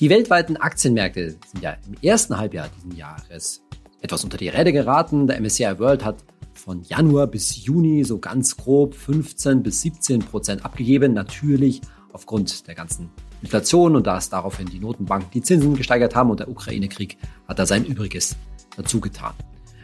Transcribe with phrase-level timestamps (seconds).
[0.00, 3.62] Die weltweiten Aktienmärkte sind ja im ersten Halbjahr dieses Jahres
[4.00, 5.26] etwas unter die Räder geraten.
[5.26, 10.64] Der MSCI World hat von Januar bis Juni so ganz grob 15 bis 17 Prozent
[10.64, 11.12] abgegeben.
[11.12, 11.82] Natürlich
[12.14, 13.10] aufgrund der ganzen
[13.42, 17.66] Inflation und dass daraufhin die Notenbanken die Zinsen gesteigert haben und der Ukraine-Krieg hat da
[17.66, 18.36] sein Übriges
[18.78, 19.34] dazu getan.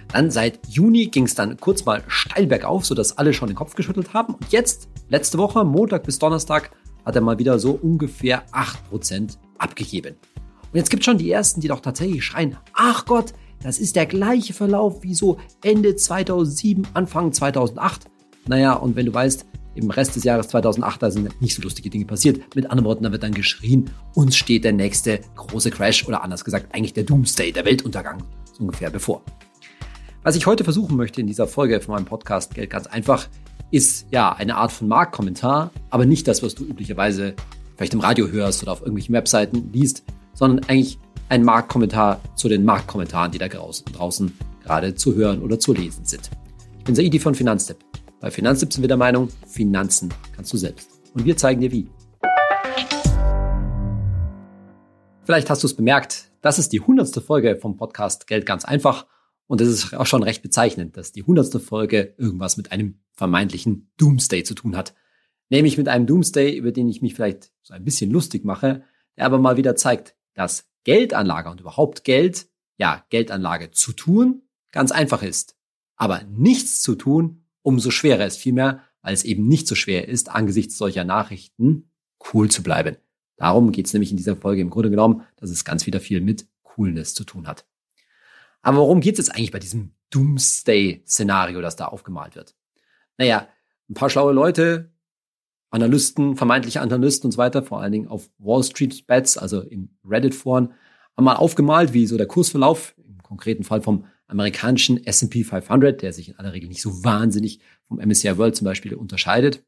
[0.09, 3.75] Dann seit Juni ging es dann kurz mal steil bergauf, sodass alle schon den Kopf
[3.75, 4.33] geschüttelt haben.
[4.33, 6.71] Und jetzt, letzte Woche, Montag bis Donnerstag,
[7.05, 10.17] hat er mal wieder so ungefähr 8% abgegeben.
[10.73, 13.97] Und jetzt gibt es schon die ersten, die doch tatsächlich schreien, ach Gott, das ist
[13.97, 18.07] der gleiche Verlauf wie so Ende 2007, Anfang 2008.
[18.47, 19.47] Naja, und wenn du weißt,
[19.77, 22.55] im Rest des Jahres 2008, da sind nicht so lustige Dinge passiert.
[22.55, 26.45] Mit anderen Worten, da wird dann geschrien, uns steht der nächste große Crash oder anders
[26.45, 29.23] gesagt, eigentlich der Doomsday, der Weltuntergang, so ungefähr bevor.
[30.23, 33.29] Was ich heute versuchen möchte in dieser Folge von meinem Podcast Geld ganz einfach,
[33.71, 37.35] ist ja eine Art von Marktkommentar, aber nicht das, was du üblicherweise
[37.77, 40.99] vielleicht im Radio hörst oder auf irgendwelchen Webseiten liest, sondern eigentlich
[41.29, 46.31] ein Marktkommentar zu den Marktkommentaren, die da draußen gerade zu hören oder zu lesen sind.
[46.79, 47.79] Ich bin Saidi von Finanztipp.
[48.21, 50.89] Bei Finanztipp sind wir der Meinung, Finanzen kannst du selbst.
[51.15, 51.89] Und wir zeigen dir wie.
[55.23, 59.07] Vielleicht hast du es bemerkt, das ist die hundertste Folge vom Podcast Geld ganz einfach.
[59.49, 63.91] Und es ist auch schon recht bezeichnend, dass die hundertste Folge irgendwas mit einem vermeintlichen
[63.97, 64.95] Doomsday zu tun hat.
[65.49, 68.85] Nämlich mit einem Doomsday, über den ich mich vielleicht so ein bisschen lustig mache,
[69.17, 72.49] der aber mal wieder zeigt, dass Geldanlage und überhaupt Geld,
[72.79, 74.43] ja, Geldanlage zu tun,
[74.73, 75.57] ganz einfach ist.
[75.97, 80.31] Aber nichts zu tun, umso schwerer ist vielmehr, weil es eben nicht so schwer ist,
[80.31, 81.91] angesichts solcher Nachrichten
[82.33, 82.97] cool zu bleiben.
[83.37, 86.21] Darum geht es nämlich in dieser Folge im Grunde genommen, dass es ganz wieder viel
[86.21, 87.67] mit Coolness zu tun hat.
[88.63, 92.55] Aber worum geht es jetzt eigentlich bei diesem Doomsday-Szenario, das da aufgemalt wird?
[93.17, 93.49] Naja,
[93.89, 94.93] ein paar schlaue Leute,
[95.77, 99.91] Analysten, vermeintliche Analysten und so weiter, vor allen Dingen auf Wall Street Bets, also in
[100.05, 100.73] Reddit-Foren,
[101.17, 106.13] haben mal aufgemalt, wie so der Kursverlauf, im konkreten Fall vom amerikanischen S&P 500, der
[106.13, 109.65] sich in aller Regel nicht so wahnsinnig vom MSCI World zum Beispiel unterscheidet,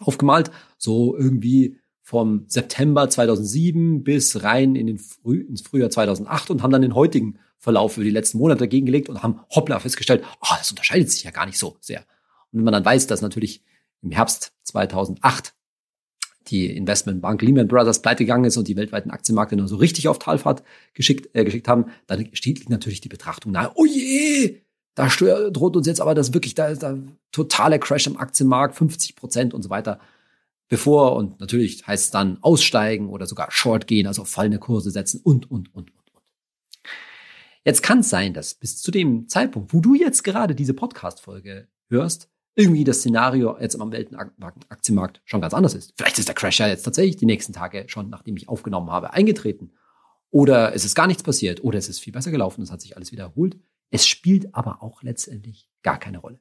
[0.00, 0.50] aufgemalt.
[0.78, 6.70] So irgendwie vom September 2007 bis rein in den Früh, ins Frühjahr 2008 und haben
[6.70, 10.54] dann den heutigen Verlauf über die letzten Monate dagegen gelegt und haben hoppla festgestellt, oh,
[10.58, 12.00] das unterscheidet sich ja gar nicht so sehr.
[12.52, 13.62] Und wenn man dann weiß, dass natürlich
[14.04, 15.54] im Herbst 2008
[16.48, 20.18] die Investmentbank Lehman Brothers pleite gegangen ist und die weltweiten Aktienmärkte nur so richtig auf
[20.18, 24.60] Talfahrt geschickt, äh, geschickt haben, dann steht natürlich die Betrachtung nahe, oh je,
[24.94, 26.98] da droht uns jetzt aber das wirklich, da ist da
[27.32, 30.00] totale Crash im Aktienmarkt, 50 Prozent und so weiter.
[30.68, 34.90] Bevor, und natürlich heißt es dann aussteigen oder sogar short gehen, also auf fallende Kurse
[34.90, 36.22] setzen und, und, und, und, und.
[37.64, 41.68] Jetzt kann es sein, dass bis zu dem Zeitpunkt, wo du jetzt gerade diese Podcast-Folge
[41.88, 45.94] hörst, irgendwie das Szenario jetzt am Weltenaktienmarkt schon ganz anders ist.
[45.96, 49.12] Vielleicht ist der Crash ja jetzt tatsächlich die nächsten Tage schon, nachdem ich aufgenommen habe,
[49.12, 49.72] eingetreten.
[50.30, 51.64] Oder es ist gar nichts passiert.
[51.64, 52.62] Oder es ist viel besser gelaufen.
[52.62, 53.58] Es hat sich alles wiederholt.
[53.90, 56.40] Es spielt aber auch letztendlich gar keine Rolle.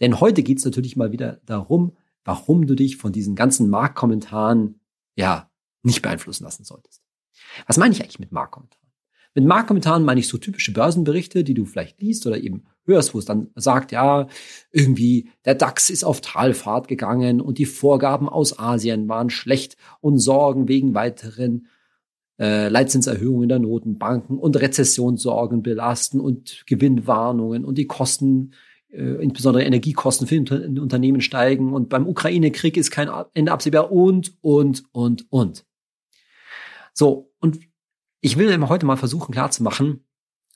[0.00, 4.80] Denn heute geht es natürlich mal wieder darum, warum du dich von diesen ganzen Marktkommentaren
[5.16, 5.50] ja
[5.82, 7.02] nicht beeinflussen lassen solltest.
[7.66, 8.87] Was meine ich eigentlich mit Marktkommentaren?
[9.38, 13.20] Mit Marktkommentaren meine ich so typische Börsenberichte, die du vielleicht liest oder eben hörst, wo
[13.20, 14.26] es dann sagt, ja,
[14.72, 20.18] irgendwie der DAX ist auf Talfahrt gegangen und die Vorgaben aus Asien waren schlecht und
[20.18, 21.68] Sorgen wegen weiteren
[22.40, 28.54] äh, Leitzinserhöhungen der Notenbanken und Rezessionssorgen belasten und Gewinnwarnungen und die Kosten,
[28.90, 30.40] äh, insbesondere Energiekosten für
[30.80, 35.64] Unternehmen steigen und beim Ukraine-Krieg ist kein Ende absehbar und, und, und, und.
[36.92, 37.60] So, und
[38.20, 40.04] ich will heute mal versuchen klarzumachen,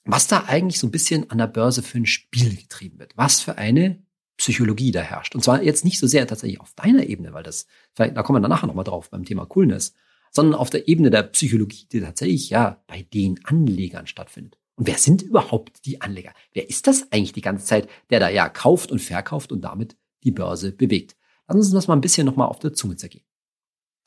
[0.05, 3.17] was da eigentlich so ein bisschen an der Börse für ein Spiel getrieben wird.
[3.17, 4.03] Was für eine
[4.37, 5.35] Psychologie da herrscht.
[5.35, 8.39] Und zwar jetzt nicht so sehr tatsächlich auf deiner Ebene, weil das, vielleicht, da kommen
[8.39, 9.95] wir dann nachher nochmal drauf beim Thema Coolness,
[10.33, 14.59] sondern auf der Ebene der Psychologie, die tatsächlich ja bei den Anlegern stattfindet.
[14.75, 16.33] Und wer sind überhaupt die Anleger?
[16.53, 19.97] Wer ist das eigentlich die ganze Zeit, der da ja kauft und verkauft und damit
[20.25, 21.15] die Börse bewegt?
[21.47, 23.25] Lass uns das mal ein bisschen nochmal auf der Zunge zergehen.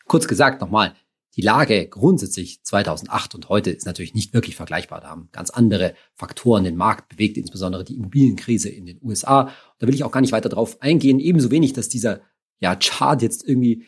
[0.07, 0.95] Kurz gesagt nochmal,
[1.35, 5.01] die Lage grundsätzlich 2008 und heute ist natürlich nicht wirklich vergleichbar.
[5.01, 9.51] Da haben ganz andere Faktoren den Markt bewegt, insbesondere die Immobilienkrise in den USA.
[9.80, 11.19] Da will ich auch gar nicht weiter drauf eingehen.
[11.19, 12.21] Ebenso wenig, dass dieser
[12.59, 13.83] ja, Chart jetzt irgendwie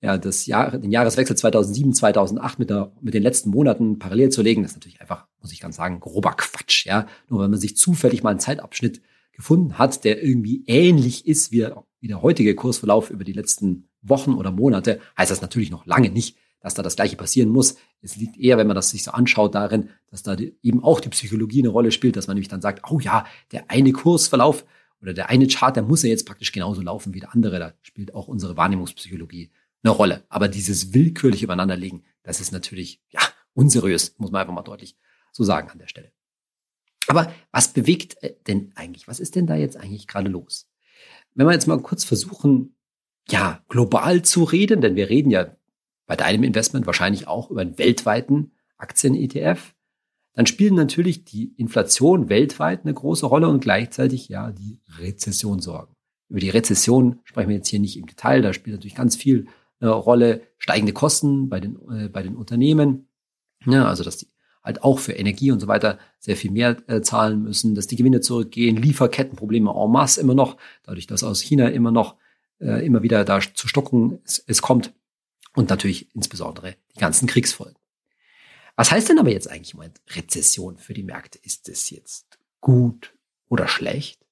[0.00, 4.42] ja, das Jahr, den Jahreswechsel 2007, 2008 mit, der, mit den letzten Monaten parallel zu
[4.42, 6.86] legen, das ist natürlich einfach, muss ich ganz sagen, grober Quatsch.
[6.86, 9.02] Ja, nur wenn man sich zufällig mal einen Zeitabschnitt
[9.32, 11.66] gefunden hat, der irgendwie ähnlich ist wie,
[12.00, 16.10] wie der heutige Kursverlauf über die letzten Wochen oder Monate, heißt das natürlich noch lange
[16.10, 17.76] nicht, dass da das Gleiche passieren muss.
[18.02, 21.08] Es liegt eher, wenn man das sich so anschaut, darin, dass da eben auch die
[21.10, 24.64] Psychologie eine Rolle spielt, dass man nämlich dann sagt, oh ja, der eine Kursverlauf
[25.00, 27.58] oder der eine Chart, der muss ja jetzt praktisch genauso laufen wie der andere.
[27.58, 29.50] Da spielt auch unsere Wahrnehmungspsychologie
[29.82, 30.24] eine Rolle.
[30.28, 33.20] Aber dieses willkürliche Übereinanderlegen, das ist natürlich, ja,
[33.54, 34.96] unseriös, muss man einfach mal deutlich
[35.32, 36.12] so sagen an der Stelle.
[37.06, 39.08] Aber was bewegt äh, denn eigentlich?
[39.08, 40.68] Was ist denn da jetzt eigentlich gerade los?
[41.34, 42.74] Wenn wir jetzt mal kurz versuchen,
[43.28, 45.56] ja, global zu reden, denn wir reden ja
[46.08, 49.74] bei deinem Investment wahrscheinlich auch über einen weltweiten Aktien-ETF,
[50.32, 55.94] dann spielen natürlich die Inflation weltweit eine große Rolle und gleichzeitig ja die Rezession sorgen.
[56.28, 59.46] Über die Rezession sprechen wir jetzt hier nicht im Detail, da spielt natürlich ganz viel
[59.80, 63.08] eine Rolle, steigende Kosten bei den, äh, bei den Unternehmen,
[63.66, 64.28] ja, also dass die
[64.64, 67.96] halt auch für Energie und so weiter sehr viel mehr äh, zahlen müssen, dass die
[67.96, 72.16] Gewinne zurückgehen, Lieferkettenprobleme en masse immer noch, dadurch, dass aus China immer noch
[72.60, 74.94] äh, immer wieder da zu Stockungen es, es kommt
[75.58, 77.76] und natürlich insbesondere die ganzen Kriegsfolgen.
[78.76, 81.40] Was heißt denn aber jetzt eigentlich im Rezession für die Märkte?
[81.42, 83.12] Ist es jetzt gut
[83.48, 84.24] oder schlecht?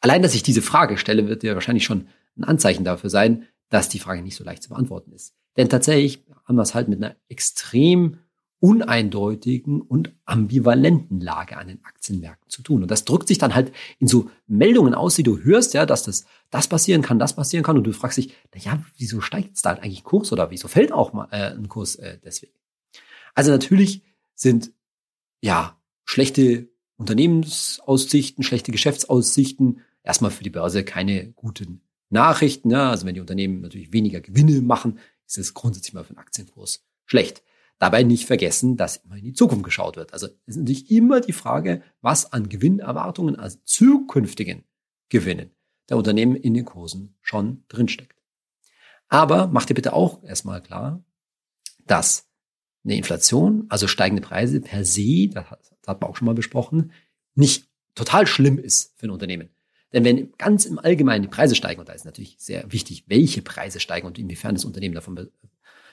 [0.00, 3.90] Allein, dass ich diese Frage stelle, wird ja wahrscheinlich schon ein Anzeichen dafür sein, dass
[3.90, 5.34] die Frage nicht so leicht zu beantworten ist.
[5.58, 8.18] Denn tatsächlich haben wir es halt mit einer extrem
[8.60, 12.82] uneindeutigen und ambivalenten Lage an den Aktienmärkten zu tun.
[12.82, 16.02] Und das drückt sich dann halt in so Meldungen aus, die du hörst, ja, dass
[16.02, 17.78] das, das passieren kann, das passieren kann.
[17.78, 20.92] Und du fragst dich, na ja, wieso steigt es da eigentlich Kurs oder wieso fällt
[20.92, 22.52] auch mal äh, ein Kurs äh, deswegen?
[23.34, 24.02] Also natürlich
[24.34, 24.72] sind
[25.40, 31.80] ja schlechte Unternehmensaussichten, schlechte Geschäftsaussichten erstmal für die Börse keine guten
[32.10, 32.70] Nachrichten.
[32.70, 32.90] Ja.
[32.90, 36.84] Also wenn die Unternehmen natürlich weniger Gewinne machen, ist es grundsätzlich mal für den Aktienkurs
[37.06, 37.42] schlecht.
[37.80, 40.12] Dabei nicht vergessen, dass immer in die Zukunft geschaut wird.
[40.12, 44.64] Also es ist natürlich immer die Frage, was an Gewinnerwartungen, also zukünftigen
[45.08, 45.50] Gewinnen
[45.88, 48.20] der Unternehmen in den Kursen schon drinsteckt.
[49.08, 51.02] Aber macht dir bitte auch erstmal klar,
[51.86, 52.28] dass
[52.84, 55.46] eine Inflation, also steigende Preise per se, das
[55.86, 56.92] hat man auch schon mal besprochen,
[57.34, 59.48] nicht total schlimm ist für ein Unternehmen.
[59.94, 63.40] Denn wenn ganz im Allgemeinen die Preise steigen, und da ist natürlich sehr wichtig, welche
[63.40, 65.30] Preise steigen und inwiefern das Unternehmen davon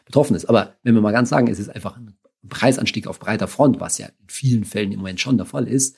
[0.07, 0.45] betroffen ist.
[0.45, 2.17] Aber wenn wir mal ganz sagen, es ist einfach ein
[2.49, 5.95] Preisanstieg auf breiter Front, was ja in vielen Fällen im Moment schon der Fall ist,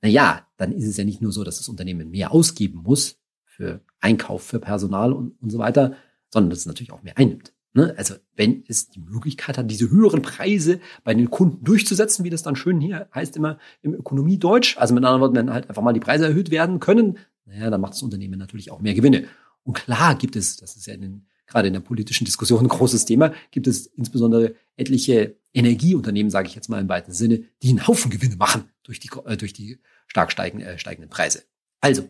[0.00, 3.18] na ja, dann ist es ja nicht nur so, dass das Unternehmen mehr ausgeben muss
[3.44, 5.96] für Einkauf, für Personal und, und so weiter,
[6.30, 7.52] sondern dass es natürlich auch mehr einnimmt.
[7.74, 7.94] Ne?
[7.96, 12.42] Also wenn es die Möglichkeit hat, diese höheren Preise bei den Kunden durchzusetzen, wie das
[12.42, 15.92] dann schön hier heißt immer im Ökonomiedeutsch, also mit anderen Worten, wenn halt einfach mal
[15.92, 19.24] die Preise erhöht werden können, naja, dann macht das Unternehmen natürlich auch mehr Gewinne.
[19.64, 22.68] Und klar gibt es, das ist ja in den gerade in der politischen Diskussion ein
[22.68, 27.70] großes Thema, gibt es insbesondere etliche Energieunternehmen, sage ich jetzt mal im weiten Sinne, die
[27.70, 31.42] einen Haufen Gewinne machen durch die, äh, durch die stark steigenden, äh, steigenden Preise.
[31.80, 32.08] Also,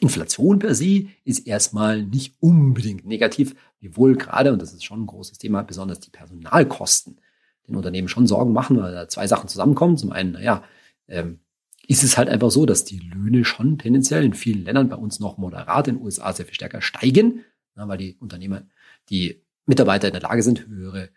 [0.00, 5.06] Inflation per se ist erstmal nicht unbedingt negativ, wiewohl gerade, und das ist schon ein
[5.06, 7.20] großes Thema, besonders die Personalkosten
[7.68, 9.96] den Unternehmen schon Sorgen machen, weil da zwei Sachen zusammenkommen.
[9.96, 10.64] Zum einen, naja,
[11.08, 11.40] ähm,
[11.86, 15.20] ist es halt einfach so, dass die Löhne schon tendenziell in vielen Ländern bei uns
[15.20, 18.62] noch moderat, in den USA sehr viel stärker steigen weil die Unternehmer,
[19.08, 21.10] die Mitarbeiter in der Lage sind, höhere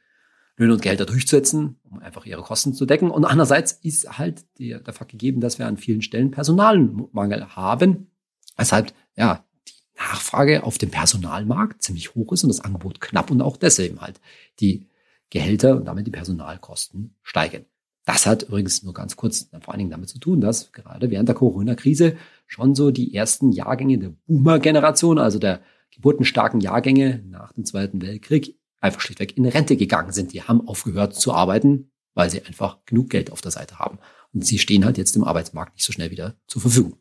[0.58, 3.12] Löhne und Gehälter durchzusetzen, um einfach ihre Kosten zu decken.
[3.12, 8.08] Und andererseits ist halt der, der Fakt gegeben, dass wir an vielen Stellen Personalmangel haben,
[8.56, 13.42] weshalb ja die Nachfrage auf dem Personalmarkt ziemlich hoch ist und das Angebot knapp und
[13.42, 14.22] auch deswegen halt
[14.60, 14.88] die
[15.30, 17.66] Gehälter und damit die Personalkosten steigen.
[18.06, 21.28] Das hat übrigens nur ganz kurz vor allen Dingen damit zu tun, dass gerade während
[21.28, 22.16] der Corona-Krise
[22.46, 25.62] schon so die ersten Jahrgänge der Boomer-Generation, also der
[25.92, 30.34] geburtenstarken Jahrgänge nach dem Zweiten Weltkrieg einfach schlichtweg in Rente gegangen sind.
[30.34, 34.00] Die haben aufgehört zu arbeiten, weil sie einfach genug Geld auf der Seite haben.
[34.34, 36.98] Und sie stehen halt jetzt im Arbeitsmarkt nicht so schnell wieder zur Verfügung.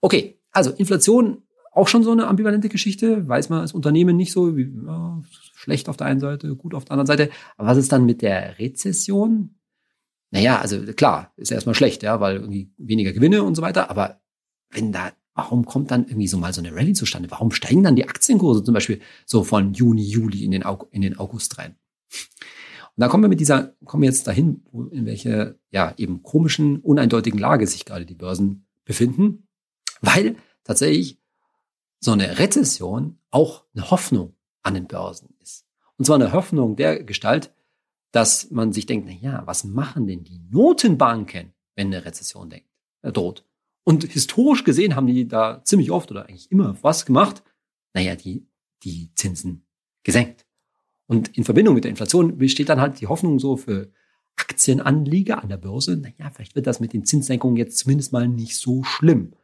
[0.00, 1.42] Okay, also Inflation
[1.72, 5.22] auch schon so eine ambivalente Geschichte, weiß man als Unternehmen nicht so, wie, ja,
[5.54, 7.30] schlecht auf der einen Seite, gut auf der anderen Seite.
[7.56, 9.54] Aber was ist dann mit der Rezession?
[10.30, 13.90] Naja, also klar, ist erstmal schlecht, ja, weil irgendwie weniger Gewinne und so weiter.
[13.90, 14.20] Aber
[14.70, 17.30] wenn da warum kommt dann irgendwie so mal so eine Rallye zustande?
[17.30, 21.02] Warum steigen dann die Aktienkurse zum Beispiel so von Juni, Juli in den, August, in
[21.02, 21.76] den August rein?
[22.94, 26.80] Und da kommen wir mit dieser, kommen wir jetzt dahin, in welche, ja, eben komischen,
[26.80, 29.48] uneindeutigen Lage sich gerade die Börsen befinden,
[30.02, 31.18] weil tatsächlich
[32.00, 35.64] so eine Rezession auch eine Hoffnung an den Börsen ist.
[35.96, 37.54] Und zwar eine Hoffnung der Gestalt,
[38.10, 42.68] dass man sich denkt, na ja, was machen denn die Notenbanken, wenn eine Rezession denkt,
[43.00, 43.46] äh, droht?
[43.84, 47.42] Und historisch gesehen haben die da ziemlich oft oder eigentlich immer was gemacht.
[47.94, 48.46] Naja, die,
[48.84, 49.66] die Zinsen
[50.02, 50.46] gesenkt.
[51.06, 53.90] Und in Verbindung mit der Inflation besteht dann halt die Hoffnung so für
[54.36, 55.96] Aktienanleger an der Börse.
[55.96, 59.34] Naja, vielleicht wird das mit den Zinssenkungen jetzt zumindest mal nicht so schlimm.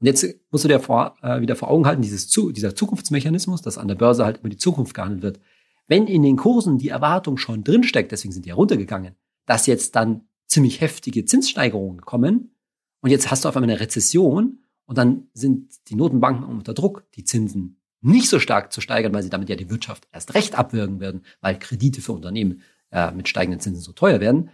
[0.00, 3.78] Und jetzt musst du dir vor, äh, wieder vor Augen halten, dieses, dieser Zukunftsmechanismus, dass
[3.78, 5.40] an der Börse halt über die Zukunft gehandelt wird.
[5.86, 9.16] Wenn in den Kursen die Erwartung schon drinsteckt, deswegen sind die ja runtergegangen,
[9.46, 12.54] dass jetzt dann ziemlich heftige Zinssteigerungen kommen,
[13.00, 17.04] und jetzt hast du auf einmal eine Rezession und dann sind die Notenbanken unter Druck,
[17.14, 20.54] die Zinsen nicht so stark zu steigern, weil sie damit ja die Wirtschaft erst recht
[20.54, 24.50] abwürgen werden, weil Kredite für Unternehmen äh, mit steigenden Zinsen so teuer werden,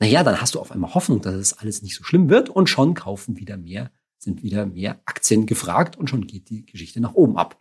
[0.00, 2.68] naja, dann hast du auf einmal Hoffnung, dass es alles nicht so schlimm wird und
[2.68, 7.14] schon kaufen wieder mehr, sind wieder mehr Aktien gefragt und schon geht die Geschichte nach
[7.14, 7.60] oben ab.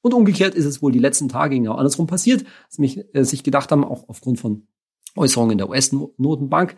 [0.00, 3.42] Und umgekehrt ist es wohl die letzten Tage genau andersrum passiert, dass mich, äh, sich
[3.42, 4.68] gedacht haben, auch aufgrund von
[5.16, 6.76] Äußerungen der US-Notenbank,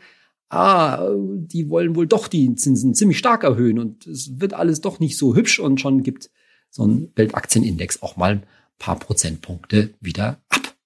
[0.50, 5.00] ah, die wollen wohl doch die Zinsen ziemlich stark erhöhen und es wird alles doch
[5.00, 6.30] nicht so hübsch und schon gibt
[6.70, 8.46] so ein Weltaktienindex auch mal ein
[8.78, 10.76] paar Prozentpunkte wieder ab.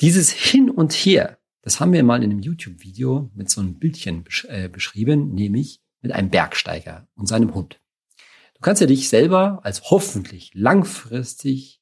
[0.00, 4.24] Dieses Hin und Her, das haben wir mal in einem YouTube-Video mit so einem Bildchen
[4.24, 7.80] besch äh, beschrieben, nämlich mit einem Bergsteiger und seinem Hund.
[8.54, 11.80] Du kannst ja dich selber als hoffentlich langfristig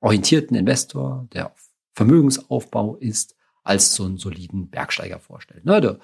[0.00, 5.62] orientierten Investor, der auf Vermögensaufbau ist, als so einen soliden Bergsteiger vorstellen.
[5.64, 5.98] Ne, der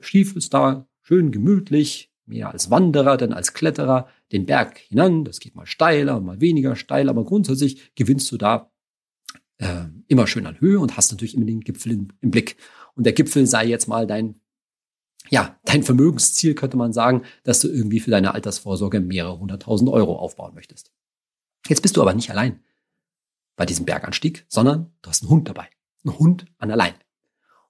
[0.00, 5.24] stiefelt da schön gemütlich, mehr als Wanderer denn als Kletterer, den Berg hinan.
[5.24, 8.70] Das geht mal steiler, mal weniger steil, aber grundsätzlich gewinnst du da
[9.58, 12.56] äh, immer schön an Höhe und hast natürlich immer den Gipfel im, im Blick.
[12.94, 14.40] Und der Gipfel sei jetzt mal dein
[15.30, 20.16] ja, dein Vermögensziel könnte man sagen, dass du irgendwie für deine Altersvorsorge mehrere hunderttausend Euro
[20.16, 20.92] aufbauen möchtest.
[21.66, 22.60] Jetzt bist du aber nicht allein
[23.56, 25.68] bei diesem Berganstieg, sondern du hast einen Hund dabei.
[26.04, 26.96] Einen Hund an der Leine.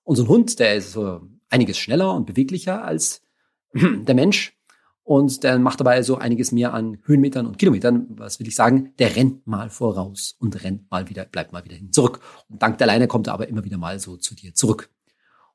[0.02, 3.22] Und so ein Hund, der ist so einiges schneller und beweglicher als
[3.74, 4.56] der Mensch.
[5.02, 8.06] Und der macht dabei so einiges mehr an Höhenmetern und Kilometern.
[8.10, 8.94] Was will ich sagen?
[8.98, 12.20] Der rennt mal voraus und rennt mal wieder, bleibt mal wieder hin zurück.
[12.48, 14.90] Und dank der Leine kommt er aber immer wieder mal so zu dir zurück.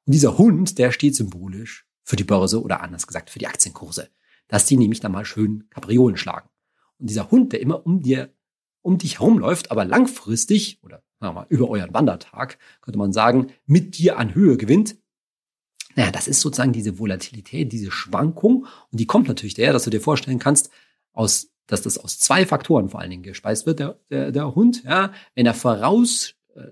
[0.06, 4.10] Und dieser Hund, der steht symbolisch für die Börse oder anders gesagt für die Aktienkurse,
[4.48, 6.50] dass die nämlich dann mal schön Kapriolen schlagen.
[7.00, 8.34] Und dieser Hund, der immer um dir,
[8.82, 13.52] um dich herumläuft, aber langfristig oder sagen wir mal über euren Wandertag, könnte man sagen,
[13.66, 14.96] mit dir an Höhe gewinnt,
[15.96, 18.66] naja, das ist sozusagen diese Volatilität, diese Schwankung.
[18.92, 20.70] Und die kommt natürlich daher, dass du dir vorstellen kannst,
[21.12, 24.84] aus, dass das aus zwei Faktoren vor allen Dingen gespeist wird, der, der, der Hund.
[24.84, 26.72] Ja, wenn er voraus äh,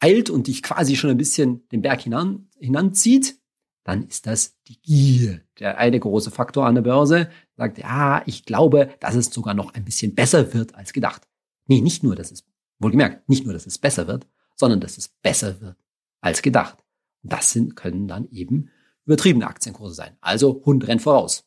[0.00, 3.38] eilt und dich quasi schon ein bisschen den Berg hinan, hinanzieht,
[3.84, 5.40] dann ist das die Gier.
[5.58, 9.74] Der eine große Faktor an der Börse sagt, ja, ich glaube, dass es sogar noch
[9.74, 11.22] ein bisschen besser wird als gedacht.
[11.66, 12.44] Nee, nicht nur, dass es,
[12.78, 14.26] wohlgemerkt, nicht nur, dass es besser wird,
[14.56, 15.76] sondern dass es besser wird
[16.20, 16.78] als gedacht.
[17.22, 18.70] Das sind, können dann eben
[19.04, 20.16] übertriebene Aktienkurse sein.
[20.20, 21.44] Also Hund rennt voraus.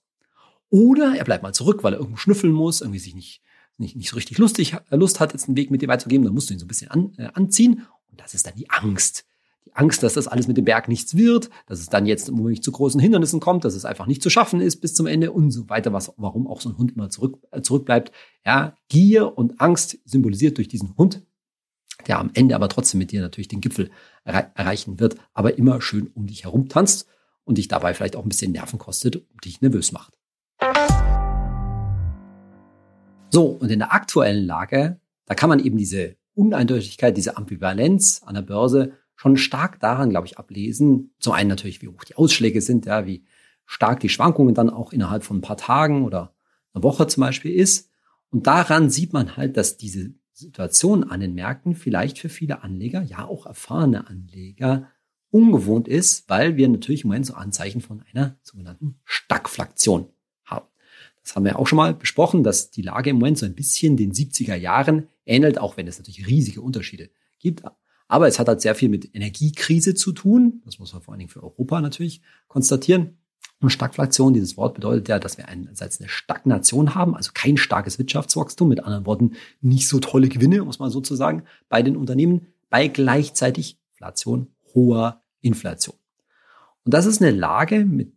[0.69, 3.41] Oder er bleibt mal zurück, weil er irgendwo schnüffeln muss, irgendwie sich nicht,
[3.77, 6.33] nicht, nicht so richtig lustig, äh, Lust hat, jetzt einen Weg mit dir weiterzugeben, dann
[6.33, 7.85] musst du ihn so ein bisschen an, äh, anziehen.
[8.11, 9.25] Und das ist dann die Angst,
[9.65, 12.61] die Angst, dass das alles mit dem Berg nichts wird, dass es dann jetzt womöglich
[12.61, 15.51] zu großen Hindernissen kommt, dass es einfach nicht zu schaffen ist bis zum Ende und
[15.51, 18.11] so weiter, was, warum auch so ein Hund immer zurück, äh, zurückbleibt.
[18.45, 21.23] Ja, Gier und Angst symbolisiert durch diesen Hund,
[22.07, 23.89] der am Ende aber trotzdem mit dir natürlich den Gipfel
[24.23, 27.07] erre erreichen wird, aber immer schön um dich herum tanzt
[27.43, 30.17] und dich dabei vielleicht auch ein bisschen Nerven kostet und dich nervös macht.
[33.29, 38.35] So, und in der aktuellen Lage, da kann man eben diese Uneindeutigkeit, diese Ambivalenz an
[38.35, 41.13] der Börse schon stark daran, glaube ich, ablesen.
[41.19, 43.25] Zum einen natürlich, wie hoch die Ausschläge sind, ja, wie
[43.65, 46.35] stark die Schwankungen dann auch innerhalb von ein paar Tagen oder
[46.73, 47.89] einer Woche zum Beispiel ist.
[48.29, 53.01] Und daran sieht man halt, dass diese Situation an den Märkten vielleicht für viele Anleger,
[53.01, 54.89] ja auch erfahrene Anleger,
[55.31, 60.07] ungewohnt ist, weil wir natürlich im Moment so Anzeichen von einer sogenannten Stagflation
[60.43, 60.67] haben.
[61.23, 63.97] Das haben wir auch schon mal besprochen, dass die Lage im Moment so ein bisschen
[63.97, 67.63] den 70er Jahren ähnelt, auch wenn es natürlich riesige Unterschiede gibt.
[68.07, 70.61] Aber es hat halt sehr viel mit Energiekrise zu tun.
[70.65, 73.17] Das muss man vor allen Dingen für Europa natürlich konstatieren.
[73.61, 77.97] Und Stagflation, dieses Wort bedeutet ja, dass wir einerseits eine Stagnation haben, also kein starkes
[77.97, 79.31] Wirtschaftswachstum, mit anderen Worten
[79.61, 85.95] nicht so tolle Gewinne, muss man sozusagen, bei den Unternehmen, bei gleichzeitig Inflation, hoher Inflation.
[86.83, 88.13] Und das ist eine Lage, mit,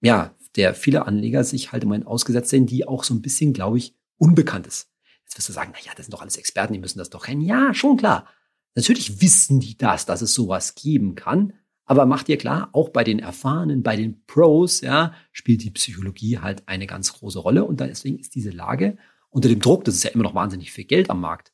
[0.00, 3.52] ja, der viele Anleger sich halt im Moment ausgesetzt sehen, die auch so ein bisschen,
[3.52, 4.88] glaube ich, unbekannt ist.
[5.24, 7.26] Jetzt wirst du sagen, na ja, das sind doch alles Experten, die müssen das doch
[7.26, 7.40] kennen.
[7.42, 8.26] Ja, schon klar.
[8.74, 11.52] Natürlich wissen die das, dass es sowas geben kann.
[11.86, 16.38] Aber macht dir klar, auch bei den Erfahrenen, bei den Pros, ja, spielt die Psychologie
[16.38, 17.64] halt eine ganz große Rolle.
[17.64, 18.96] Und deswegen ist diese Lage
[19.28, 21.52] unter dem Druck, dass es ja immer noch wahnsinnig viel Geld am Markt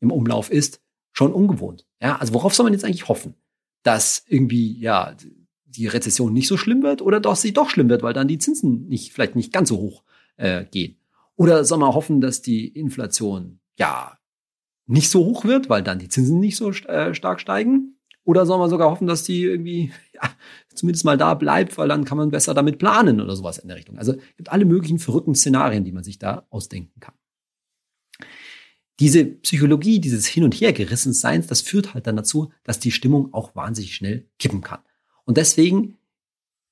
[0.00, 1.86] im Umlauf ist, schon ungewohnt.
[2.00, 3.34] Ja, also worauf soll man jetzt eigentlich hoffen?
[3.82, 5.16] Dass irgendwie, ja,
[5.64, 8.38] die Rezession nicht so schlimm wird oder dass sie doch schlimm wird, weil dann die
[8.38, 10.02] Zinsen nicht, vielleicht nicht ganz so hoch
[10.36, 10.96] äh, gehen.
[11.36, 14.18] Oder soll man hoffen, dass die Inflation, ja,
[14.86, 17.96] nicht so hoch wird, weil dann die Zinsen nicht so äh, stark steigen?
[18.24, 20.30] Oder soll man sogar hoffen, dass die irgendwie ja,
[20.74, 23.76] zumindest mal da bleibt, weil dann kann man besser damit planen oder sowas in der
[23.76, 23.98] Richtung.
[23.98, 27.14] Also es gibt alle möglichen verrückten Szenarien, die man sich da ausdenken kann.
[29.00, 33.56] Diese Psychologie, dieses Hin- und Hergerissenseins, das führt halt dann dazu, dass die Stimmung auch
[33.56, 34.80] wahnsinnig schnell kippen kann.
[35.24, 35.96] Und deswegen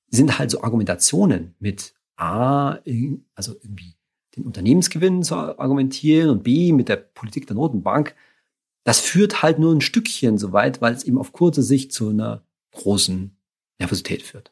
[0.09, 2.77] sind halt so Argumentationen mit A,
[3.33, 3.95] also irgendwie
[4.39, 8.15] den Unternehmensgewinn zu argumentieren und B mit der Politik der Notenbank
[8.83, 12.09] das führt halt nur ein Stückchen so weit, weil es eben auf kurze Sicht zu
[12.09, 13.37] einer großen
[13.77, 14.51] Nervosität führt.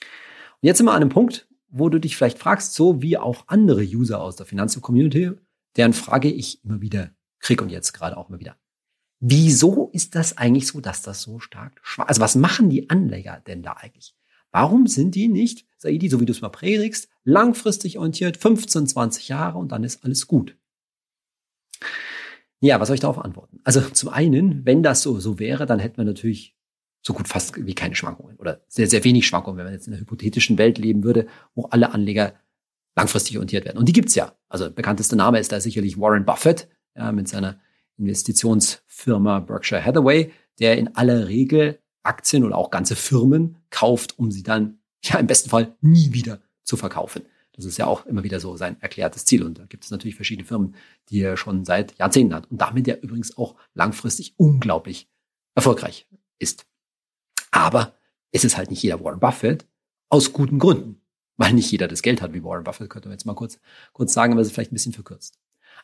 [0.00, 3.44] Und jetzt sind wir an einem Punkt, wo du dich vielleicht fragst, so wie auch
[3.46, 5.32] andere User aus der Finanzcommunity,
[5.76, 8.56] deren Frage ich immer wieder kriege und jetzt gerade auch immer wieder.
[9.20, 13.40] Wieso ist das eigentlich so, dass das so stark schwach Also was machen die Anleger
[13.46, 14.16] denn da eigentlich?
[14.52, 19.28] Warum sind die nicht, Saidi, so wie du es mal predigst, langfristig orientiert, 15, 20
[19.28, 20.56] Jahre und dann ist alles gut?
[22.60, 23.58] Ja, was soll ich darauf antworten?
[23.64, 26.54] Also zum einen, wenn das so, so wäre, dann hätten wir natürlich
[27.04, 29.94] so gut fast wie keine Schwankungen oder sehr, sehr wenig Schwankungen, wenn man jetzt in
[29.94, 32.34] einer hypothetischen Welt leben würde, wo alle Anleger
[32.94, 33.78] langfristig orientiert werden.
[33.78, 34.36] Und die gibt's ja.
[34.48, 37.60] Also bekanntester Name ist da sicherlich Warren Buffett ja, mit seiner
[37.96, 40.30] Investitionsfirma Berkshire Hathaway,
[40.60, 45.26] der in aller Regel Aktien oder auch ganze Firmen kauft, um sie dann ja im
[45.26, 47.22] besten Fall nie wieder zu verkaufen.
[47.54, 49.42] Das ist ja auch immer wieder so sein erklärtes Ziel.
[49.42, 50.74] Und da gibt es natürlich verschiedene Firmen,
[51.10, 52.50] die er schon seit Jahrzehnten hat.
[52.50, 55.08] Und damit ja übrigens auch langfristig unglaublich
[55.54, 56.64] erfolgreich ist.
[57.50, 57.94] Aber
[58.30, 59.66] es ist halt nicht jeder Warren Buffett
[60.08, 61.02] aus guten Gründen.
[61.36, 63.58] Weil nicht jeder das Geld hat wie Warren Buffett, könnte man jetzt mal kurz,
[63.92, 65.38] kurz sagen, aber es ist vielleicht ein bisschen verkürzt.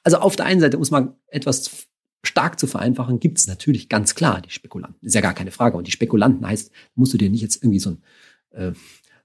[0.04, 1.88] Also auf der einen Seite muss man etwas
[2.25, 5.06] stark zu vereinfachen, gibt es natürlich ganz klar die Spekulanten.
[5.06, 5.76] Ist ja gar keine Frage.
[5.76, 8.02] Und die Spekulanten heißt, musst du dir nicht jetzt irgendwie so ein
[8.50, 8.72] äh,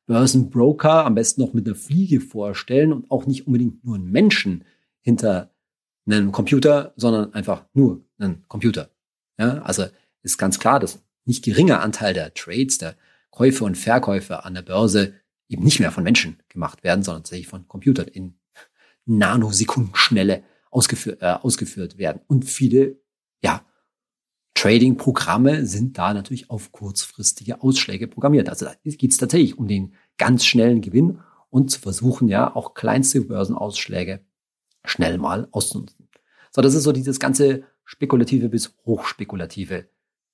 [0.06, 4.66] Börsenbroker am besten noch mit einer Fliege vorstellen und auch nicht unbedingt nur einen Menschen
[5.02, 5.52] hinter
[6.06, 8.90] einem Computer, sondern einfach nur einen Computer.
[9.40, 9.86] Ja, also
[10.22, 12.96] ist ganz klar, dass nicht geringer Anteil der Trades, der
[13.30, 15.14] Käufe und Verkäufe an der Börse
[15.48, 18.36] eben nicht mehr von Menschen gemacht werden, sondern tatsächlich von Computern in
[19.06, 20.44] Nanosekundenschnelle
[20.74, 22.22] ausgeführt, äh, ausgeführt werden.
[22.28, 22.98] Und viele,
[23.42, 23.66] ja,
[24.56, 28.50] Trading-Programme sind da natürlich auf kurzfristige Ausschläge programmiert.
[28.50, 32.74] Also da geht es tatsächlich um den ganz schnellen Gewinn und zu versuchen, ja, auch
[32.74, 34.22] kleinste Börsenausschläge
[34.86, 36.08] schnell mal auszunutzen.
[36.52, 39.88] So, das ist so dieses ganze spekulative bis hochspekulative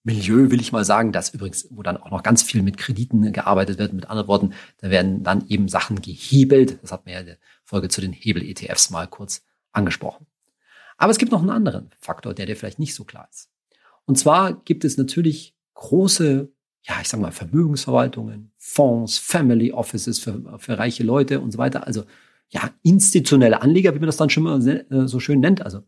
[0.03, 3.33] Milieu, will ich mal sagen, das übrigens, wo dann auch noch ganz viel mit Krediten
[3.33, 3.93] gearbeitet wird.
[3.93, 6.79] Mit anderen Worten, da werden dann eben Sachen gehebelt.
[6.81, 9.43] Das hat mir ja in der Folge zu den Hebel-ETFs mal kurz
[9.79, 10.27] angesprochen.
[10.97, 13.49] Aber es gibt noch einen anderen Faktor, der dir vielleicht nicht so klar ist.
[14.05, 16.51] Und zwar gibt es natürlich große,
[16.83, 21.87] ja, ich sag mal, Vermögensverwaltungen, Fonds, Family Offices für, für reiche Leute und so weiter.
[21.87, 22.03] Also,
[22.49, 25.61] ja, institutionelle Anleger, wie man das dann schon mal äh, so schön nennt.
[25.61, 25.83] Also,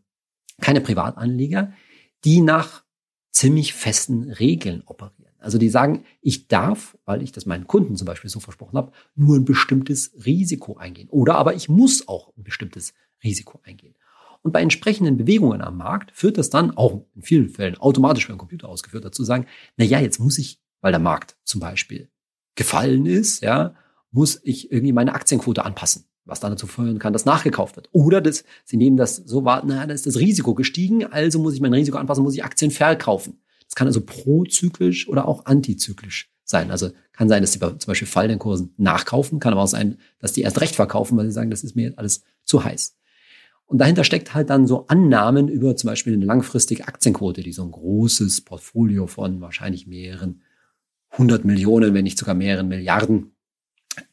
[0.60, 1.72] keine Privatanleger,
[2.24, 2.84] die nach
[3.32, 5.32] ziemlich festen Regeln operieren.
[5.42, 8.92] Also die sagen, ich darf, weil ich das meinen Kunden zum Beispiel so versprochen habe,
[9.16, 11.08] nur ein bestimmtes Risiko eingehen.
[11.10, 13.94] Oder aber ich muss auch ein bestimmtes Risiko eingehen.
[14.42, 18.38] Und bei entsprechenden Bewegungen am Markt führt das dann auch in vielen Fällen automatisch den
[18.38, 22.10] Computer ausgeführt dazu sagen, na ja, jetzt muss ich, weil der Markt zum Beispiel
[22.56, 23.74] gefallen ist, ja,
[24.10, 27.88] muss ich irgendwie meine Aktienquote anpassen, was dann dazu führen kann, dass nachgekauft wird.
[27.92, 31.54] Oder das, sie nehmen das so wahr, na, da ist das Risiko gestiegen, also muss
[31.54, 33.40] ich mein Risiko anpassen, muss ich Aktien verkaufen.
[33.64, 36.70] Das kann also prozyklisch oder auch antizyklisch sein.
[36.70, 40.32] Also kann sein, dass sie zum Beispiel fallenden Kursen nachkaufen, kann aber auch sein, dass
[40.32, 42.96] die erst recht verkaufen, weil sie sagen, das ist mir alles zu heiß.
[43.72, 47.62] Und dahinter steckt halt dann so Annahmen über zum Beispiel eine langfristige Aktienquote, die so
[47.62, 50.42] ein großes Portfolio von wahrscheinlich mehreren
[51.16, 53.34] hundert Millionen, wenn nicht sogar mehreren Milliarden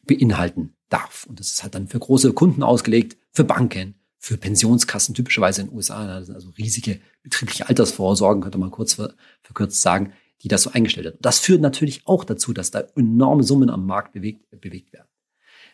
[0.06, 1.26] beinhalten darf.
[1.28, 5.68] Und das ist halt dann für große Kunden ausgelegt, für Banken, für Pensionskassen, typischerweise in
[5.68, 8.94] den USA, das sind also riesige betriebliche Altersvorsorgen, könnte man kurz
[9.42, 11.18] verkürzt sagen, die das so eingestellt hat.
[11.20, 15.10] Das führt natürlich auch dazu, dass da enorme Summen am Markt bewegt, bewegt werden.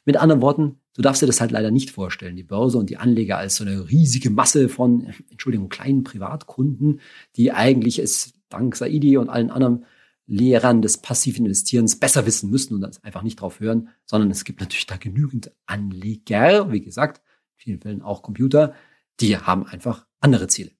[0.05, 2.97] Mit anderen Worten, du darfst dir das halt leider nicht vorstellen, die Börse und die
[2.97, 7.01] Anleger als so eine riesige Masse von, Entschuldigung, kleinen Privatkunden,
[7.35, 9.85] die eigentlich es dank Saidi und allen anderen
[10.27, 14.43] Lehrern des passiven Investierens besser wissen müssen und das einfach nicht drauf hören, sondern es
[14.43, 18.73] gibt natürlich da genügend Anleger, wie gesagt, in vielen Fällen auch Computer,
[19.19, 20.71] die haben einfach andere Ziele.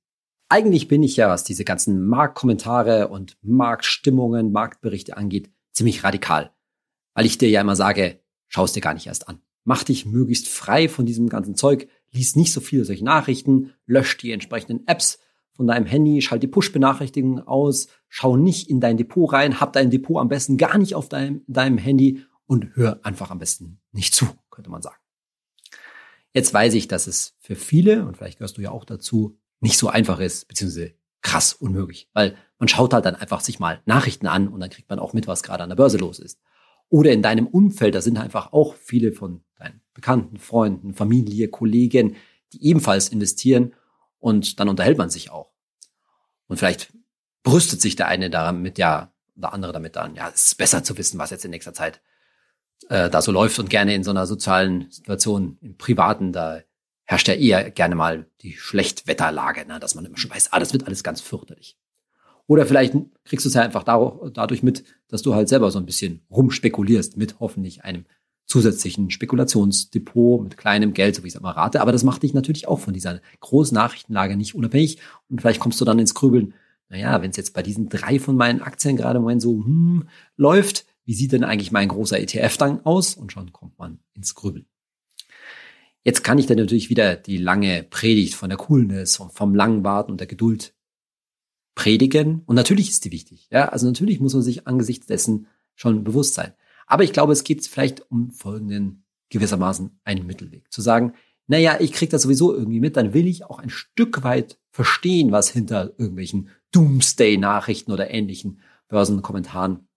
[0.50, 6.52] Eigentlich bin ich ja, was diese ganzen Marktkommentare und Marktstimmungen, Marktberichte angeht, ziemlich radikal.
[7.14, 9.42] Weil ich dir ja immer sage, schau es dir gar nicht erst an.
[9.66, 14.18] Mach dich möglichst frei von diesem ganzen Zeug, lies nicht so viele solche Nachrichten, lösch
[14.18, 15.20] die entsprechenden Apps
[15.52, 19.90] von deinem Handy, schalt die Push-Benachrichtigungen aus, schau nicht in dein Depot rein, hab dein
[19.90, 24.14] Depot am besten gar nicht auf deinem, deinem Handy und hör einfach am besten nicht
[24.14, 24.98] zu, könnte man sagen.
[26.34, 29.78] Jetzt weiß ich, dass es für viele, und vielleicht gehörst du ja auch dazu, nicht
[29.78, 34.28] so einfach ist, beziehungsweise krass unmöglich, weil man schaut halt dann einfach sich mal Nachrichten
[34.28, 36.40] an und dann kriegt man auch mit, was gerade an der Börse los ist.
[36.90, 42.16] Oder in deinem Umfeld, da sind einfach auch viele von deinen Bekannten, Freunden, Familie, Kollegen,
[42.54, 43.74] die ebenfalls investieren
[44.20, 45.52] und dann unterhält man sich auch.
[46.48, 46.94] Und vielleicht
[47.44, 50.98] brüstet sich der eine damit, ja, der andere damit dann, ja, es ist besser zu
[50.98, 52.02] wissen, was jetzt in nächster Zeit
[52.90, 56.62] äh, da so läuft und gerne in so einer sozialen Situation, im Privaten, da
[57.04, 59.80] herrscht ja eher gerne mal die Schlechtwetterlage, ne?
[59.80, 61.78] dass man immer schon weiß, ah, das wird alles ganz fürchterlich.
[62.48, 65.86] Oder vielleicht kriegst du es ja einfach dadurch mit, dass du halt selber so ein
[65.86, 68.06] bisschen rumspekulierst mit hoffentlich einem
[68.46, 71.82] zusätzlichen Spekulationsdepot mit kleinem Geld, so wie ich es immer rate.
[71.82, 75.00] Aber das macht dich natürlich auch von dieser großen Nachrichtenlage nicht unabhängig.
[75.30, 76.54] Und vielleicht kommst du dann ins Grübeln,
[76.90, 80.08] naja, wenn es jetzt bei diesen drei von meinen Aktien gerade im Moment so hm,
[80.38, 83.16] läuft, wie sieht denn eigentlich mein großer ETF dann aus?
[83.16, 84.66] Und schon kommt man ins Grübeln.
[86.04, 89.84] Jetzt kann ich dann natürlich wieder die lange Predigt von der Coolness, vom, vom langen
[89.84, 90.76] Warten und der Geduld
[91.76, 92.42] predigen.
[92.46, 93.48] Und natürlich ist die wichtig.
[93.52, 96.54] Ja, also natürlich muss man sich angesichts dessen schon bewusst sein.
[96.88, 100.72] Aber ich glaube, es geht vielleicht um folgenden gewissermaßen einen Mittelweg.
[100.72, 101.14] Zu sagen,
[101.48, 105.32] naja, ich krieg das sowieso irgendwie mit, dann will ich auch ein Stück weit verstehen,
[105.32, 109.88] was hinter irgendwelchen Doomsday-Nachrichten oder ähnlichen Börsenkommentaren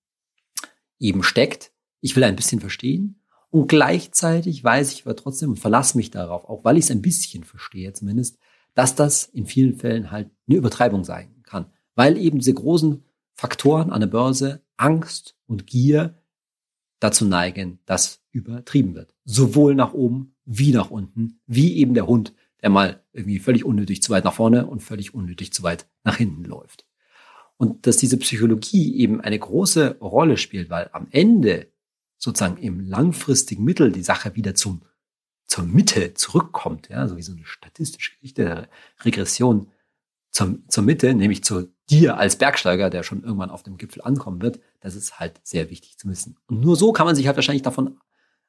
[0.98, 1.72] eben steckt.
[2.00, 6.44] Ich will ein bisschen verstehen und gleichzeitig weiß ich aber trotzdem und verlasse mich darauf,
[6.44, 8.38] auch weil ich es ein bisschen verstehe zumindest,
[8.74, 11.37] dass das in vielen Fällen halt eine Übertreibung sein.
[11.98, 13.02] Weil eben diese großen
[13.34, 16.22] Faktoren an der Börse, Angst und Gier,
[17.00, 19.16] dazu neigen, dass übertrieben wird.
[19.24, 24.00] Sowohl nach oben wie nach unten, wie eben der Hund, der mal irgendwie völlig unnötig
[24.00, 26.86] zu weit nach vorne und völlig unnötig zu weit nach hinten läuft.
[27.56, 31.66] Und dass diese Psychologie eben eine große Rolle spielt, weil am Ende
[32.16, 34.82] sozusagen im langfristigen Mittel die Sache wieder zum,
[35.48, 38.68] zur Mitte zurückkommt, ja, so wie so eine statistische Geschichte der
[39.04, 39.72] Regression
[40.30, 44.42] zur, zur Mitte, nämlich zu dir als Bergsteiger, der schon irgendwann auf dem Gipfel ankommen
[44.42, 46.36] wird, das ist halt sehr wichtig zu wissen.
[46.46, 47.98] Und nur so kann man sich halt wahrscheinlich davon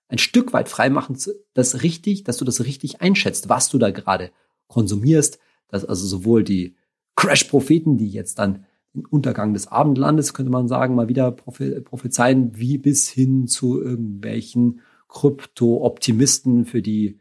[0.10, 1.18] ein Stück weit freimachen,
[1.54, 4.32] das richtig, dass du das richtig einschätzt, was du da gerade
[4.68, 6.76] konsumierst, dass also sowohl die
[7.16, 12.78] Crash-Propheten, die jetzt dann den Untergang des Abendlandes, könnte man sagen, mal wieder prophezeien, wie
[12.78, 17.19] bis hin zu irgendwelchen Krypto-Optimisten, für die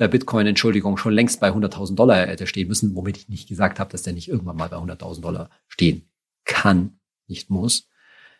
[0.00, 3.78] der Bitcoin, Entschuldigung, schon längst bei 100.000 Dollar hätte stehen müssen, womit ich nicht gesagt
[3.78, 6.08] habe, dass der nicht irgendwann mal bei 100.000 Dollar stehen
[6.44, 7.86] kann, nicht muss.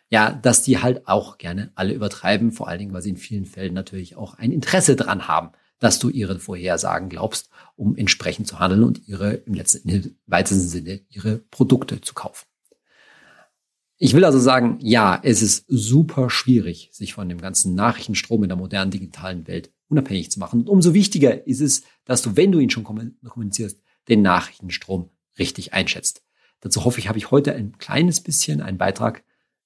[0.09, 3.45] Ja, dass die halt auch gerne alle übertreiben, vor allen Dingen, weil sie in vielen
[3.45, 8.59] Fällen natürlich auch ein Interesse dran haben, dass du ihren Vorhersagen glaubst, um entsprechend zu
[8.59, 12.45] handeln und ihre, im letzten, im weitesten Sinne, ihre Produkte zu kaufen.
[13.97, 18.49] Ich will also sagen, ja, es ist super schwierig, sich von dem ganzen Nachrichtenstrom in
[18.49, 20.61] der modernen digitalen Welt unabhängig zu machen.
[20.61, 25.73] Und umso wichtiger ist es, dass du, wenn du ihn schon kommunizierst, den Nachrichtenstrom richtig
[25.73, 26.23] einschätzt.
[26.61, 29.23] Dazu hoffe ich, habe ich heute ein kleines bisschen einen Beitrag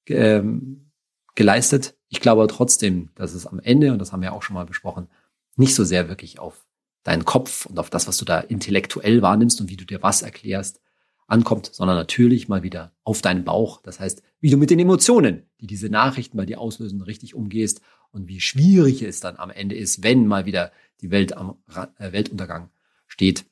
[0.08, 0.92] ähm,
[1.36, 1.96] geleistet.
[2.10, 5.08] Ich glaube trotzdem, dass es am Ende, und das haben wir auch schon mal besprochen,
[5.56, 6.66] nicht so sehr wirklich auf
[7.04, 10.22] deinen Kopf und auf das, was du da intellektuell wahrnimmst und wie du dir was
[10.22, 10.82] erklärst,
[11.28, 13.82] ankommt, sondern natürlich mal wieder auf deinen Bauch.
[13.82, 17.82] Das heißt, wie du mit den Emotionen, die diese Nachrichten bei dir auslösen, richtig umgehst
[18.16, 21.58] und wie schwierig es dann am Ende ist, wenn mal wieder die Welt am
[22.00, 22.70] äh, Weltuntergang
[23.08, 23.46] steht,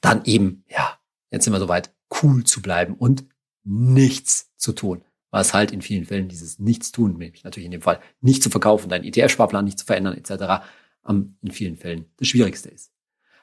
[0.00, 0.98] dann eben, ja,
[1.30, 3.24] jetzt sind wir soweit, cool zu bleiben und
[3.64, 5.02] nichts zu tun.
[5.30, 8.88] Was halt in vielen Fällen dieses Nichtstun, nämlich natürlich in dem Fall nicht zu verkaufen,
[8.88, 10.64] deinen ETF-Sparplan nicht zu verändern, etc.,
[11.08, 12.92] in vielen Fällen das Schwierigste ist.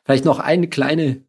[0.03, 1.23] Vielleicht noch eine kleine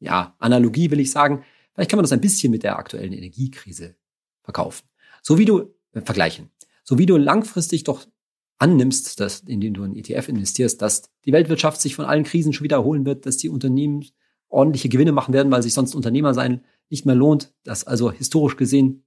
[0.00, 1.44] ja, Analogie will ich sagen.
[1.74, 3.94] Vielleicht kann man das ein bisschen mit der aktuellen Energiekrise
[4.42, 4.88] verkaufen.
[5.22, 6.50] So wie du, äh, vergleichen.
[6.82, 8.06] So wie du langfristig doch
[8.60, 12.64] annimmst, dass, indem du in ETF investierst, dass die Weltwirtschaft sich von allen Krisen schon
[12.64, 14.04] wieder erholen wird, dass die Unternehmen
[14.48, 18.56] ordentliche Gewinne machen werden, weil sich sonst Unternehmer sein nicht mehr lohnt, dass also historisch
[18.56, 19.04] gesehen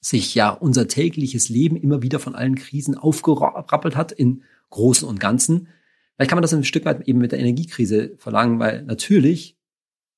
[0.00, 5.20] sich ja unser tägliches Leben immer wieder von allen Krisen aufgerappelt hat in Großen und
[5.20, 5.68] Ganzen.
[6.16, 9.58] Vielleicht kann man das ein Stück weit eben mit der Energiekrise verlangen, weil natürlich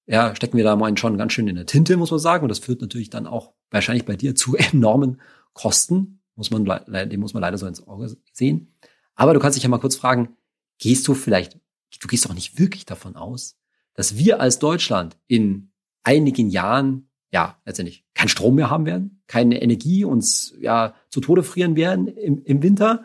[0.06, 2.44] ja, stecken wir da mal schon ganz schön in der Tinte, muss man sagen.
[2.44, 5.20] Und das führt natürlich dann auch wahrscheinlich bei dir zu enormen
[5.52, 6.20] Kosten.
[6.36, 8.74] Muss man, dem muss man leider so ins Auge sehen.
[9.14, 10.36] Aber du kannst dich ja mal kurz fragen,
[10.78, 11.58] gehst du vielleicht,
[12.00, 13.58] du gehst doch nicht wirklich davon aus,
[13.94, 15.72] dass wir als Deutschland in
[16.04, 21.42] einigen Jahren ja letztendlich keinen Strom mehr haben werden, keine Energie uns ja zu Tode
[21.42, 23.04] frieren werden im, im Winter.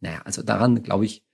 [0.00, 1.26] Naja, also daran glaube ich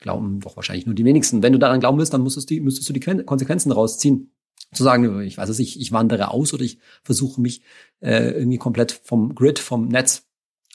[0.00, 1.42] glauben doch wahrscheinlich nur die wenigsten.
[1.42, 4.32] Wenn du daran glauben willst, dann müsstest du, müsstest du die Konsequenzen rausziehen.
[4.72, 7.62] Zu sagen, ich weiß es nicht, ich wandere aus oder ich versuche mich
[8.00, 10.25] äh, irgendwie komplett vom Grid, vom Netz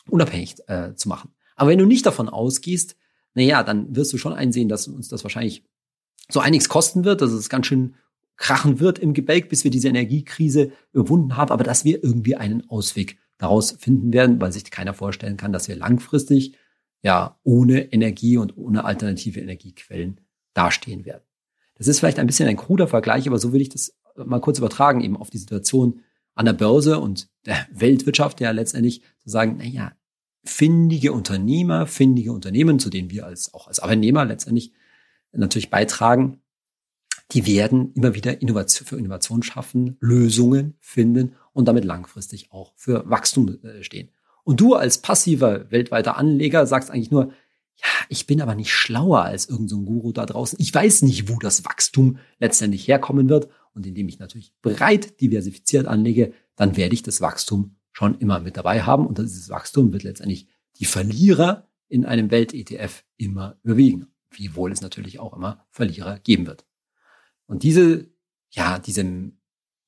[0.10, 1.34] unabhängig äh, zu machen.
[1.56, 2.96] Aber wenn du nicht davon ausgehst,
[3.34, 5.64] na ja, dann wirst du schon einsehen, dass uns das wahrscheinlich
[6.30, 7.96] so einiges kosten wird, dass es ganz schön
[8.38, 12.68] krachen wird im Gebälk, bis wir diese Energiekrise überwunden haben, aber dass wir irgendwie einen
[12.70, 16.56] Ausweg daraus finden werden, weil sich keiner vorstellen kann, dass wir langfristig
[17.04, 20.22] ja ohne Energie und ohne alternative Energiequellen
[20.54, 21.24] dastehen werden.
[21.76, 24.60] Das ist vielleicht ein bisschen ein kruder Vergleich, aber so will ich das mal kurz
[24.60, 26.02] übertragen, eben auf die Situation
[26.36, 29.92] an der Börse und der Weltwirtschaft, ja letztendlich zu sagen, na ja,
[30.44, 34.74] findige Unternehmer, findige Unternehmen, zu denen wir als, auch als Arbeitnehmer letztendlich
[35.32, 36.42] natürlich beitragen,
[37.32, 43.10] die werden immer wieder Innovation, für Innovation schaffen, Lösungen finden und damit langfristig auch für
[43.10, 44.10] Wachstum äh, stehen.
[44.44, 47.32] Und du als passiver weltweiter Anleger sagst eigentlich nur,
[47.78, 50.60] ja, ich bin aber nicht schlauer als irgendein so Guru da draußen.
[50.62, 53.50] Ich weiß nicht, wo das Wachstum letztendlich herkommen wird.
[53.74, 58.58] Und indem ich natürlich breit diversifiziert anlege, dann werde ich das Wachstum schon immer mit
[58.58, 59.06] dabei haben.
[59.08, 64.08] Und dieses Wachstum wird letztendlich die Verlierer in einem Welt-ETF immer überwiegen.
[64.30, 66.66] Wiewohl es natürlich auch immer Verlierer geben wird.
[67.48, 68.10] Und diese,
[68.50, 69.32] ja, diese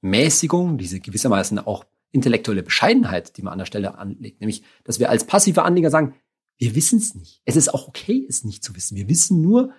[0.02, 5.10] Mäßigung, diese gewissermaßen auch intellektuelle Bescheidenheit, die man an der Stelle anlegt, nämlich, dass wir
[5.10, 6.16] als passive Anleger sagen,
[6.58, 7.42] wir wissen es nicht.
[7.46, 8.96] Es ist auch okay, es nicht zu wissen.
[8.96, 9.74] Wir wissen nur,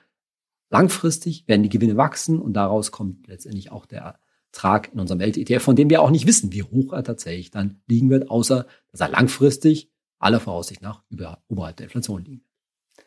[0.75, 4.19] langfristig werden die Gewinne wachsen und daraus kommt letztendlich auch der
[4.51, 7.81] Ertrag in unserem Welt-ETF, von dem wir auch nicht wissen, wie hoch er tatsächlich dann
[7.87, 13.07] liegen wird, außer dass er langfristig aller Voraussicht nach über, oberhalb der Inflation liegen wird.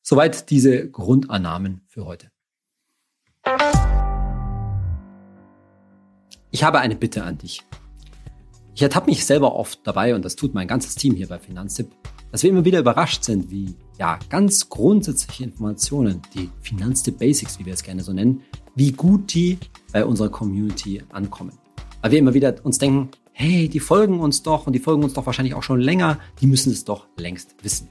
[0.00, 2.30] Soweit diese Grundannahmen für heute.
[6.50, 7.66] Ich habe eine Bitte an dich.
[8.74, 11.90] Ich ertappe mich selber oft dabei, und das tut mein ganzes Team hier bei Finanztipp,
[12.32, 17.66] dass wir immer wieder überrascht sind, wie ja, ganz grundsätzliche Informationen, die Finanztipp Basics, wie
[17.66, 18.42] wir es gerne so nennen,
[18.74, 19.58] wie gut die
[19.92, 21.52] bei unserer Community ankommen.
[22.00, 25.14] Weil wir immer wieder uns denken, hey, die folgen uns doch und die folgen uns
[25.14, 27.88] doch wahrscheinlich auch schon länger, die müssen es doch längst wissen.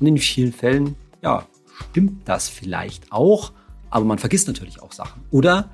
[0.00, 1.46] Und in vielen Fällen, ja,
[1.90, 3.52] stimmt das vielleicht auch,
[3.90, 5.22] aber man vergisst natürlich auch Sachen.
[5.30, 5.70] Oder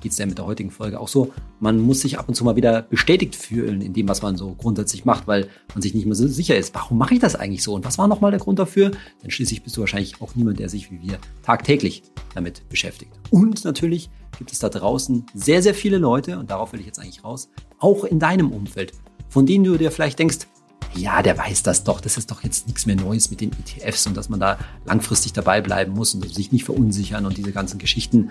[0.00, 2.44] geht es ja mit der heutigen Folge auch so, man muss sich ab und zu
[2.44, 6.06] mal wieder bestätigt fühlen in dem, was man so grundsätzlich macht, weil man sich nicht
[6.06, 8.40] mehr so sicher ist, warum mache ich das eigentlich so und was war nochmal der
[8.40, 8.90] Grund dafür?
[9.22, 12.02] Denn schließlich bist du wahrscheinlich auch niemand, der sich wie wir tagtäglich
[12.34, 13.12] damit beschäftigt.
[13.30, 16.98] Und natürlich gibt es da draußen sehr, sehr viele Leute, und darauf will ich jetzt
[16.98, 18.92] eigentlich raus, auch in deinem Umfeld,
[19.28, 20.46] von denen du dir vielleicht denkst,
[20.94, 24.06] ja, der weiß das doch, das ist doch jetzt nichts mehr Neues mit den ETFs
[24.06, 27.78] und dass man da langfristig dabei bleiben muss und sich nicht verunsichern und diese ganzen
[27.78, 28.30] Geschichten.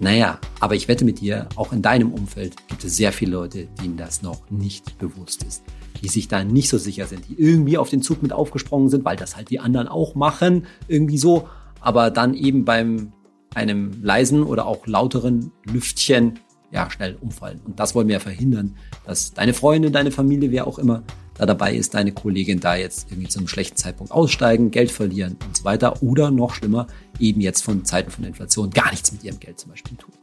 [0.00, 3.68] Naja, aber ich wette mit dir, auch in deinem Umfeld gibt es sehr viele Leute,
[3.82, 5.62] denen das noch nicht bewusst ist.
[6.02, 9.04] Die sich da nicht so sicher sind, die irgendwie auf den Zug mit aufgesprungen sind,
[9.04, 11.48] weil das halt die anderen auch machen, irgendwie so,
[11.80, 13.12] aber dann eben beim
[13.54, 16.40] einem leisen oder auch lauteren Lüftchen
[16.72, 17.60] ja schnell umfallen.
[17.64, 18.76] Und das wollen wir verhindern,
[19.06, 23.10] dass deine Freunde, deine Familie, wer auch immer da dabei ist, deine Kollegin da jetzt
[23.10, 26.02] irgendwie zu einem schlechten Zeitpunkt aussteigen, Geld verlieren und so weiter.
[26.02, 26.86] Oder noch schlimmer,
[27.18, 30.14] eben jetzt von Zeiten von Inflation gar nichts mit ihrem Geld zum Beispiel tun.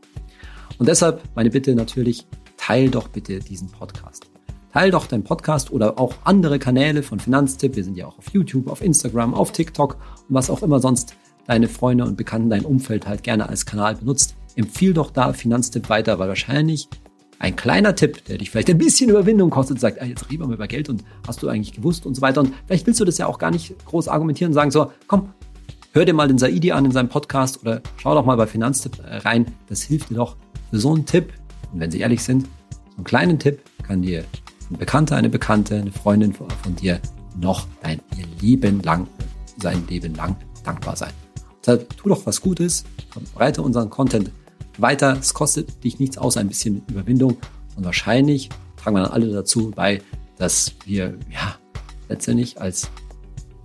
[0.78, 2.26] Und deshalb meine Bitte natürlich,
[2.58, 4.26] teil doch bitte diesen Podcast.
[4.74, 7.76] Teil doch deinen Podcast oder auch andere Kanäle von Finanztipp.
[7.76, 9.98] Wir sind ja auch auf YouTube, auf Instagram, auf TikTok
[10.30, 13.96] und was auch immer sonst deine Freunde und Bekannten, dein Umfeld halt gerne als Kanal
[13.96, 14.36] benutzt.
[14.56, 16.88] Empfiehl doch da Finanztipp weiter, weil wahrscheinlich
[17.42, 20.48] ein kleiner Tipp, der dich vielleicht ein bisschen Überwindung kostet, sagt, ah, jetzt reden wir
[20.48, 22.42] mal über Geld und hast du eigentlich gewusst und so weiter.
[22.42, 25.34] Und vielleicht willst du das ja auch gar nicht groß argumentieren und sagen, so, komm,
[25.92, 29.00] hör dir mal den Saidi an in seinem Podcast oder schau doch mal bei Finanztipp
[29.00, 29.48] äh, rein.
[29.68, 30.36] Das hilft dir doch
[30.70, 31.34] für so einen Tipp.
[31.74, 34.24] Und wenn sie ehrlich sind, so einen kleinen Tipp kann dir
[34.70, 37.00] ein Bekannter, eine Bekannte, eine Freundin von dir
[37.40, 39.08] noch dein ihr Leben lang,
[39.58, 41.12] sein Leben lang dankbar sein.
[41.62, 44.32] Deshalb tu doch was Gutes, verbreite unseren Content
[44.78, 45.18] weiter.
[45.20, 47.38] Es kostet dich nichts außer ein bisschen Überwindung.
[47.76, 50.02] Und wahrscheinlich tragen wir dann alle dazu bei,
[50.38, 51.56] dass wir ja
[52.10, 52.90] letztendlich als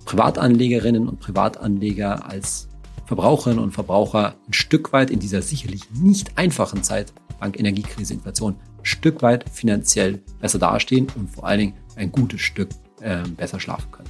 [0.05, 2.69] Privatanlegerinnen und Privatanleger, als
[3.05, 8.53] Verbraucherinnen und Verbraucher ein Stück weit in dieser sicherlich nicht einfachen Zeit, Bank, Energiekrise, Inflation,
[8.53, 12.69] ein Stück weit finanziell besser dastehen und vor allen Dingen ein gutes Stück
[13.01, 14.09] äh, besser schlafen können.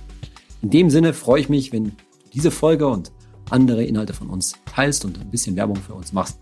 [0.61, 1.91] In dem Sinne freue ich mich, wenn du
[2.33, 3.11] diese Folge und
[3.49, 6.39] andere Inhalte von uns teilst und ein bisschen Werbung für uns machst.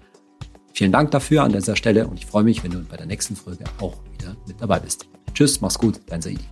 [0.76, 3.38] Vielen Dank dafür an dieser Stelle und ich freue mich, wenn du bei der nächsten
[3.38, 5.08] Folge auch wieder mit dabei bist.
[5.34, 6.44] Tschüss, mach's gut, dein Saidi.